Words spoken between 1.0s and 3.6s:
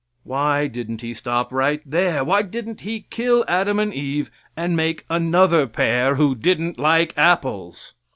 He stop right there? Why didn't He kill